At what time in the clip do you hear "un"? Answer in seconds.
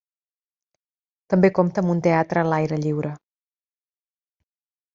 1.95-2.01